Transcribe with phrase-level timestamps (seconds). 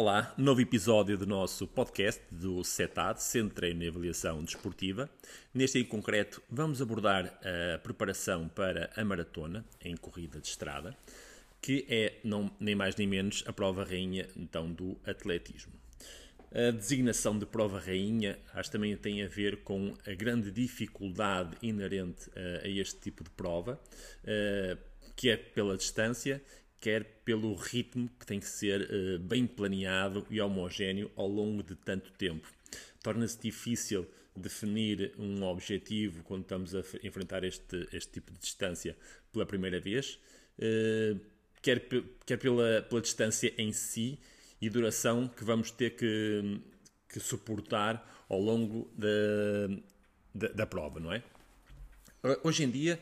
[0.00, 5.10] Olá, novo episódio do nosso podcast do CETAD, Centro de Treino e Avaliação Desportiva.
[5.52, 10.96] Neste em concreto, vamos abordar a preparação para a maratona em corrida de estrada,
[11.60, 15.72] que é não, nem mais nem menos a prova rainha então do atletismo.
[16.52, 22.30] A designação de prova rainha acho também tem a ver com a grande dificuldade inerente
[22.36, 23.80] a, a este tipo de prova,
[25.16, 26.40] que é pela distância
[26.80, 31.74] quer pelo ritmo que tem que ser uh, bem planeado e homogéneo ao longo de
[31.74, 32.48] tanto tempo.
[33.02, 34.06] Torna-se difícil
[34.36, 38.96] definir um objetivo quando estamos a enfrentar este, este tipo de distância
[39.32, 40.18] pela primeira vez,
[40.58, 41.20] uh,
[41.60, 41.86] quer,
[42.24, 44.18] quer pela, pela distância em si
[44.60, 46.60] e duração que vamos ter que,
[47.08, 49.76] que suportar ao longo da,
[50.34, 51.22] da, da prova, não é?
[52.42, 53.00] Hoje em dia,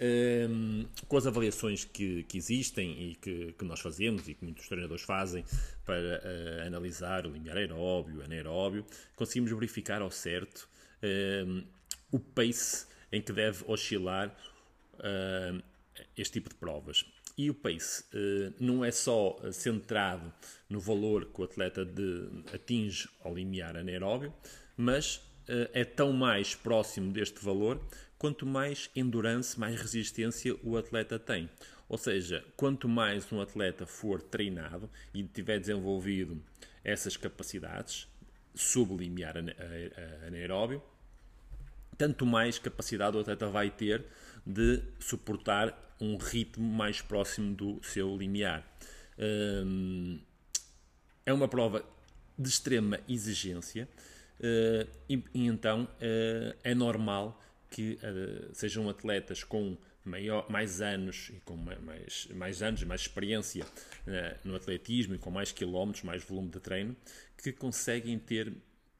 [0.00, 4.68] um, com as avaliações que, que existem e que, que, nós fazemos e que muitos
[4.68, 5.44] treinadores fazem
[5.84, 8.84] para uh, analisar o limiar aeróbio, anaeróbio,
[9.16, 10.68] conseguimos verificar ao certo
[11.46, 11.64] um,
[12.12, 14.28] o pace em que deve oscilar
[14.94, 15.62] uh,
[16.16, 17.04] este tipo de provas.
[17.36, 20.32] E o pace uh, não é só centrado
[20.68, 24.32] no valor que o atleta de, atinge ao limiar anaeróbio,
[24.76, 25.22] mas
[25.72, 27.80] é tão mais próximo deste valor
[28.18, 31.48] quanto mais endurance, mais resistência o atleta tem.
[31.88, 36.42] Ou seja, quanto mais um atleta for treinado e tiver desenvolvido
[36.84, 38.06] essas capacidades,
[38.54, 39.34] sublimiar
[40.26, 40.82] anaeróbio,
[41.96, 44.04] tanto mais capacidade o atleta vai ter
[44.44, 48.66] de suportar um ritmo mais próximo do seu limiar.
[49.18, 50.20] Hum,
[51.24, 51.84] é uma prova
[52.38, 53.88] de extrema exigência
[54.40, 57.40] eh, e, então eh, é normal
[57.70, 63.64] que uh, sejam atletas com maior, mais anos e com mais, mais anos, mais experiência
[63.64, 66.96] uh, no atletismo e com mais quilómetros, mais volume de treino,
[67.36, 68.52] que conseguem ter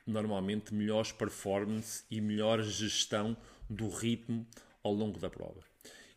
[0.06, 3.36] normalmente melhores performances e melhor gestão
[3.68, 4.46] do ritmo
[4.82, 5.60] ao longo da prova.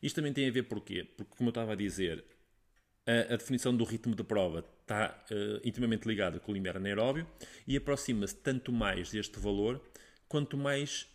[0.01, 1.03] Isto também tem a ver porquê?
[1.03, 2.23] Porque, como eu estava a dizer,
[3.05, 7.27] a, a definição do ritmo de prova está uh, intimamente ligada com o limiar anaeróbio
[7.67, 9.81] e aproxima-se tanto mais deste valor
[10.27, 11.07] quanto mais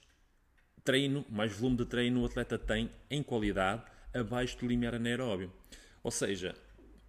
[0.86, 3.82] treino, mais volume de treino o atleta tem em qualidade
[4.14, 5.52] abaixo do limiar anaeróbio.
[6.02, 6.54] Ou seja,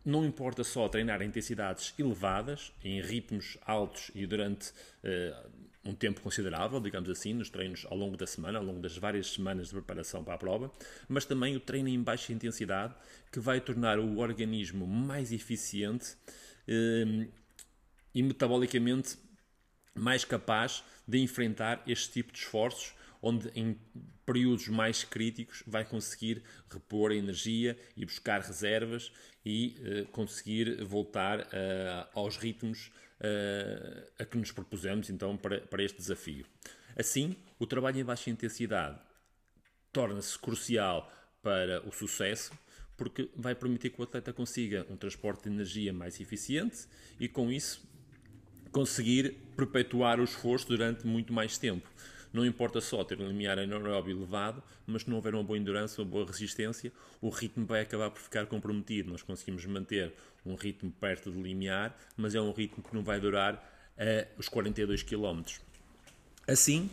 [0.04, 5.50] não importa só treinar em intensidades elevadas, em ritmos altos e durante uh,
[5.86, 9.28] um tempo considerável, digamos assim, nos treinos ao longo da semana, ao longo das várias
[9.28, 10.72] semanas de preparação para a prova,
[11.08, 12.96] mas também o treino em baixa intensidade,
[13.32, 16.14] que vai tornar o organismo mais eficiente
[16.68, 17.32] uh,
[18.14, 19.18] e metabolicamente
[19.94, 23.78] mais capaz de enfrentar este tipo de esforços onde em
[24.26, 29.12] períodos mais críticos vai conseguir repor a energia e buscar reservas
[29.46, 32.92] e uh, conseguir voltar uh, aos ritmos
[33.22, 36.46] uh, a que nos propusemos então para, para este desafio.
[36.96, 39.00] Assim, o trabalho em baixa intensidade
[39.94, 41.12] torna-se crucial
[41.42, 42.52] para o sucesso
[42.98, 46.88] porque vai permitir que o atleta consiga um transporte de energia mais eficiente
[47.20, 47.88] e com isso
[48.72, 51.90] conseguir perpetuar o esforço durante muito mais tempo.
[52.34, 56.00] Não importa só ter um limiar anaeróbio elevado, mas se não houver uma boa endurance,
[56.00, 59.10] uma boa resistência, o ritmo vai acabar por ficar comprometido.
[59.10, 60.14] Nós conseguimos manter
[60.46, 64.48] um ritmo perto do limiar, mas é um ritmo que não vai durar uh, os
[64.48, 65.42] 42 km.
[66.48, 66.90] Assim,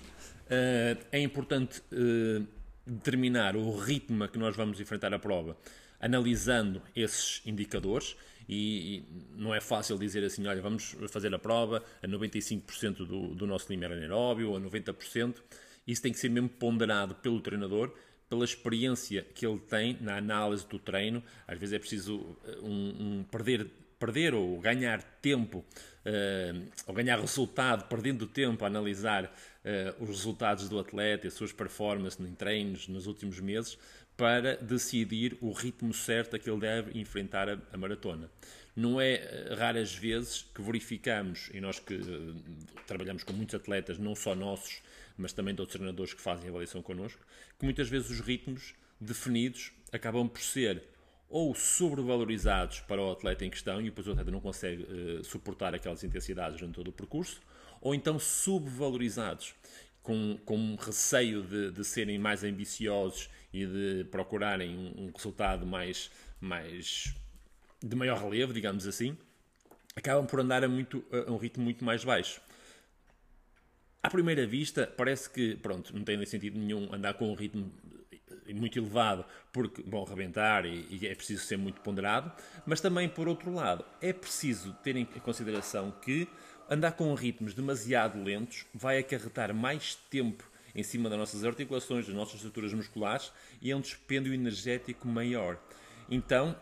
[0.46, 2.46] uh, é importante uh,
[2.86, 5.56] determinar o ritmo a que nós vamos enfrentar a prova,
[6.04, 8.14] analisando esses indicadores
[8.46, 9.02] e,
[9.36, 13.72] não é fácil dizer assim, olha, vamos fazer a prova a 95% do, do nosso
[13.72, 15.36] limiar anaeróbio ou a 90%.
[15.86, 17.90] Isso tem que ser mesmo ponderado pelo treinador,
[18.28, 21.22] pela experiência que ele tem na análise do treino.
[21.48, 27.18] Às vezes é preciso eh, um, um perder perder ou ganhar tempo, uh, ou ganhar
[27.18, 32.86] resultado, perdendo tempo a analisar uh, os resultados do atleta as suas performances em treinos
[32.86, 33.78] nos últimos meses,
[34.16, 38.30] para decidir o ritmo certo a que ele deve enfrentar a, a maratona.
[38.76, 42.34] Não é eh, raras vezes que verificamos, e nós que uh,
[42.86, 44.82] trabalhamos com muitos atletas, não só nossos,
[45.16, 47.20] mas também de outros treinadores que fazem avaliação connosco,
[47.58, 50.82] que muitas vezes os ritmos definidos acabam por ser
[51.28, 55.74] ou sobrevalorizados para o atleta em questão e depois o atleta não consegue uh, suportar
[55.74, 57.40] aquelas intensidades durante todo o percurso,
[57.80, 59.54] ou então subvalorizados
[60.04, 66.10] com, com receio de, de serem mais ambiciosos e de procurarem um, um resultado mais,
[66.38, 67.14] mais
[67.82, 69.16] de maior relevo, digamos assim,
[69.96, 72.40] acabam por andar a, muito, a um ritmo muito mais baixo.
[74.02, 77.72] À primeira vista, parece que, pronto, não tem sentido nenhum andar com um ritmo
[78.54, 82.30] muito elevado porque vão rebentar e, e, é preciso ser muito ponderado,
[82.66, 86.28] mas também, por outro lado, é preciso ter em consideração que
[86.68, 90.44] andar com ritmos demasiado lentos vai acarretar mais tempo
[90.74, 93.32] em cima das nossas articulações, das nossas estruturas musculares
[93.62, 95.58] e é um dispêndio energético maior.
[96.10, 96.56] Então,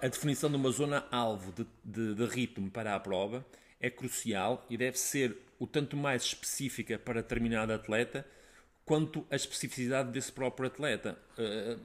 [0.00, 3.44] a definição de uma zona-alvo de, de, de ritmo para a prova
[3.80, 8.26] é crucial e deve ser o tanto mais específica para determinado atleta
[8.84, 11.18] quanto a especificidade desse próprio atleta.
[11.38, 11.80] Uh,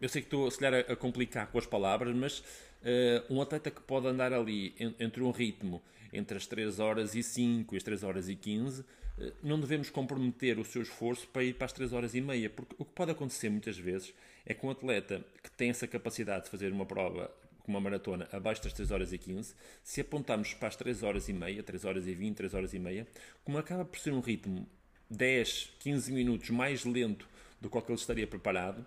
[0.00, 2.42] eu sei que estou se calhar, a complicar com as palavras, mas
[2.86, 7.22] uh, um atleta que pode andar ali entre um ritmo entre as 3 horas e
[7.22, 8.84] 5 e as 3 horas e 15, uh,
[9.18, 12.48] eh, não devemos comprometer o seu esforço para ir para as 3 horas e meia,
[12.48, 14.14] porque o que pode acontecer muitas vezes
[14.46, 17.30] é que um atleta que tem essa capacidade de fazer uma prova
[17.68, 21.32] uma maratona abaixo das 3 horas e 15, se apontarmos para as 3 horas e
[21.32, 23.06] meia, 3 horas e 20, 3 horas e meia,
[23.44, 24.68] como acaba por ser um ritmo
[25.10, 27.28] 10, 15 minutos mais lento
[27.60, 28.86] do que ele estaria preparado,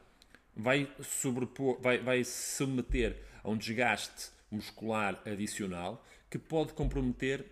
[0.55, 7.45] vai, sobrepor, vai, vai submeter a um desgaste muscular adicional que pode comprometer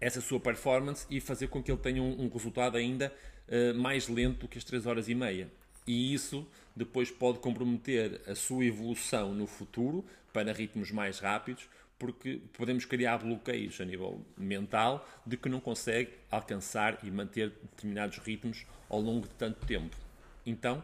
[0.00, 3.12] essa sua performance e fazer com que ele tenha um, um resultado ainda
[3.48, 5.48] uh, mais lento que as 3 horas e meia.
[5.86, 11.68] E isso depois pode comprometer a sua evolução no futuro para ritmos mais rápidos,
[11.98, 18.18] porque podemos criar bloqueios a nível mental de que não consegue alcançar e manter determinados
[18.18, 19.96] ritmos ao longo de tanto tempo.
[20.44, 20.82] Então,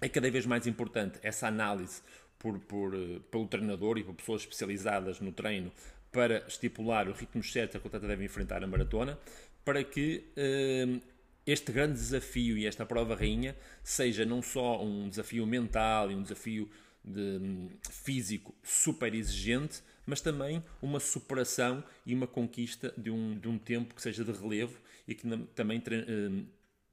[0.00, 2.02] é cada vez mais importante essa análise
[2.38, 5.72] por, por, eh, pelo treinador e por pessoas especializadas no treino
[6.12, 9.18] para estipular o ritmo certo que o atleta deve enfrentar na maratona,
[9.64, 11.00] para que eh,
[11.46, 16.22] este grande desafio e esta prova rainha seja não só um desafio mental e um
[16.22, 16.70] desafio
[17.04, 23.48] de, um, físico super exigente, mas também uma superação e uma conquista de um, de
[23.48, 26.46] um tempo que seja de relevo e que também tra uh,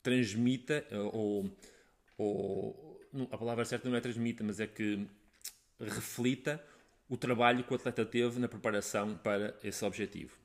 [0.03, 1.57] transmita uh, ou,
[2.17, 2.90] ou
[3.31, 5.05] a palavra certa não é transmita, mas é que
[5.79, 6.63] reflita
[7.09, 10.37] o trabalho que o atleta teve na preparação para esse objetivo.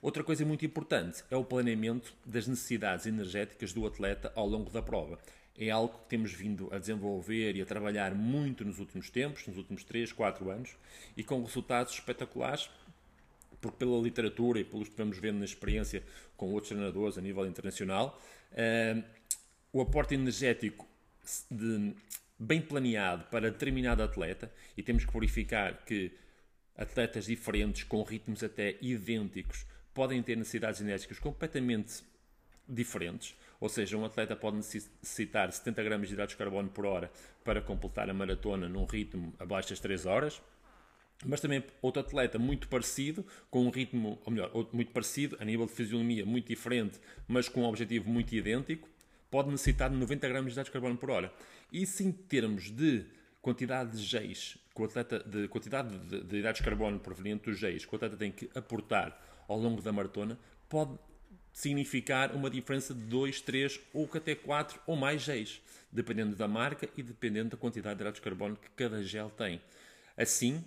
[0.00, 4.80] Outra coisa muito importante é o planeamento das necessidades energéticas do atleta ao longo da
[4.80, 5.18] prova
[5.58, 9.56] é algo que temos vindo a desenvolver e a trabalhar muito nos últimos tempos, nos
[9.56, 10.76] últimos 3, 4 anos,
[11.16, 12.70] e com resultados espetaculares,
[13.60, 16.02] porque pela literatura e pelos que vamos vendo na experiência
[16.36, 18.20] com outros treinadores a nível internacional,
[18.52, 19.02] uh,
[19.72, 20.86] o aporte energético
[21.50, 21.94] de,
[22.38, 26.12] bem planeado para determinado atleta, e temos que verificar que
[26.76, 32.02] atletas diferentes, com ritmos até idênticos, podem ter necessidades energéticas completamente
[32.68, 37.10] diferentes, ou seja, um atleta pode necessitar 70 gramas de hidratos de carbono por hora
[37.42, 40.40] para completar a maratona num ritmo abaixo das 3 horas,
[41.26, 45.66] mas também outro atleta muito parecido, com um ritmo, ou melhor, muito parecido, a nível
[45.66, 48.88] de fisionomia muito diferente, mas com um objetivo muito idêntico,
[49.30, 51.32] pode necessitar de 90 gramas de hidratos de carbono por hora.
[51.72, 53.04] Isso em termos de
[53.42, 54.58] quantidade de géis,
[55.26, 59.18] de quantidade de, hidratos de carbono proveniente dos géis que o atleta tem que aportar
[59.46, 60.38] ao longo da maratona,
[60.68, 60.98] pode
[61.52, 65.60] significar uma diferença de 2, 3 ou até 4 ou mais géis,
[65.90, 69.60] dependendo da marca e dependendo da quantidade de hidratos de carbono que cada gel tem.
[70.16, 70.62] Assim,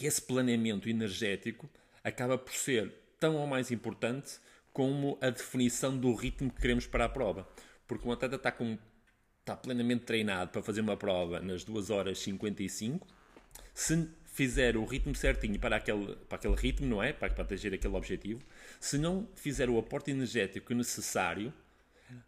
[0.00, 1.68] esse planeamento energético
[2.04, 4.38] acaba por ser tão ou mais importante
[4.76, 7.48] como a definição do ritmo que queremos para a prova.
[7.88, 8.76] Porque um atleta está, com,
[9.40, 13.06] está plenamente treinado para fazer uma prova nas 2 horas 55,
[13.72, 17.10] se fizer o ritmo certinho para aquele, para aquele ritmo, não é?
[17.14, 18.42] Para, para atingir aquele objetivo,
[18.78, 21.50] se não fizer o aporte energético necessário,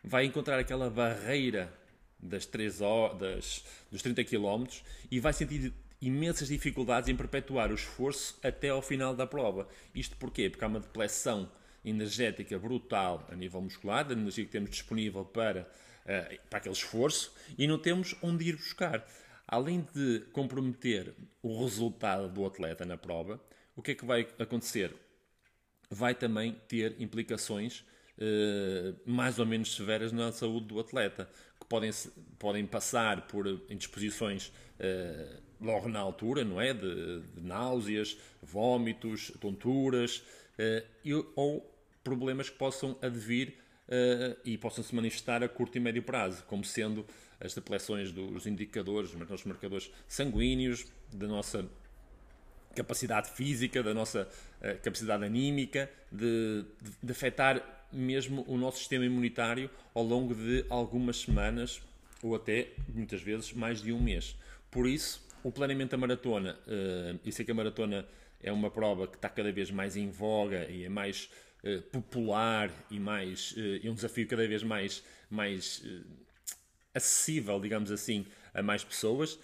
[0.03, 1.71] vai encontrar aquela barreira
[2.19, 4.65] das 3 horas, das, dos 30 km
[5.11, 9.69] e vai sentir imensas dificuldades em perpetuar o esforço até ao final da prova.
[9.95, 10.49] Isto porquê?
[10.49, 11.51] Porque há uma depleção
[11.89, 15.63] energética brutal a nível muscular, da energia que temos disponível para,
[16.05, 19.07] uh, para aquele esforço, e não temos onde ir buscar
[19.47, 23.41] além de comprometer o resultado do atleta na prova,
[23.75, 24.95] o que é que vai acontecer?
[25.91, 27.85] Vai também ter implicações
[28.21, 31.91] eh, mais ou menos severas na saúde do atleta, que podem,
[32.39, 36.75] podem passar por indisposições eh, logo na altura, não é?
[36.75, 40.25] De, de náuseas, vômitos, tonturas,
[40.59, 40.85] eh,
[41.37, 41.78] ou
[42.09, 43.55] problemas que possam advir
[43.89, 47.07] uh, e possam se manifestar a curto e médio prazo, como sendo
[47.41, 51.69] as depleções dos indicadores, dos nossos marcadores sanguíneos, da nossa
[52.75, 54.29] capacidade física, da nossa
[54.61, 60.65] uh, capacidade anímica, de, de, de, afetar mesmo o nosso sistema imunitário ao longo de
[60.69, 61.81] algumas semanas
[62.23, 64.37] ou até, muitas vezes, mais de um mês.
[64.71, 68.07] Por isso, o planeamento da maratona, uh, e sei que a maratona
[68.43, 71.31] é uma prova que está cada vez mais em voga e é mais
[71.65, 75.83] uh, popular e mais uh, é um desafio cada vez mais, mais
[76.95, 79.39] acessível, digamos assim, a mais pessoas.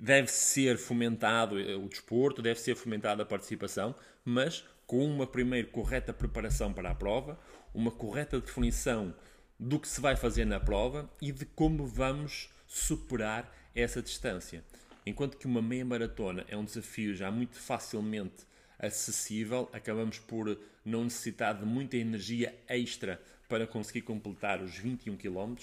[0.00, 6.12] Deve ser fomentado o desporto, deve ser fomentada a participação, mas com uma primeiro correta
[6.12, 7.38] preparação para a prova,
[7.74, 9.14] uma correta definição
[9.58, 14.64] do que se vai fazer na prova e de como vamos superar essa distância.
[15.04, 18.47] Enquanto que uma meia maratona é um desafio já muito facilmente
[18.78, 25.54] acessível, acabamos por não necessitar de muita energia extra para conseguir completar os 21 km.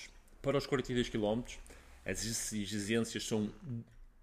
[0.42, 1.42] Para os 42 km,
[2.06, 3.52] as exigências são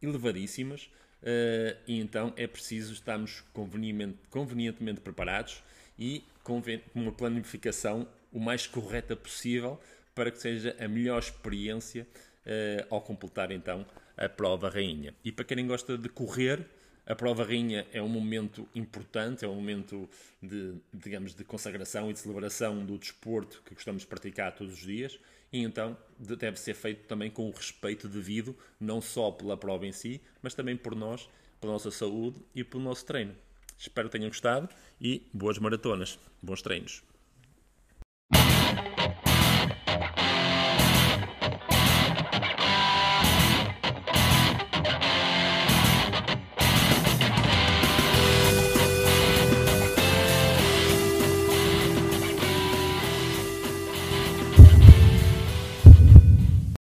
[0.01, 0.91] elevadíssimas
[1.23, 5.63] uh, e então é preciso estarmos convenientemente, convenientemente preparados
[5.99, 6.63] e com
[6.95, 9.81] uma planificação o mais correta possível
[10.15, 12.07] para que seja a melhor experiência
[12.47, 15.15] uh, ao completar então a prova rainha.
[15.25, 16.67] E para quem gosta de correr,
[17.07, 20.09] a prova rainha é um momento importante, é um momento
[20.41, 24.81] de, digamos, de consagração e de celebração do desporto que gostamos de praticar todos os
[24.81, 25.19] dias
[25.53, 29.93] e então deve ser feito também com o respeito devido, não só pela prova em
[29.93, 31.29] si, mas também por nós,
[31.61, 33.35] pela nossa saúde e pelo nosso treino.
[33.77, 34.69] Espero que tenham gostado
[35.01, 37.03] e boas maratonas, bons treinos.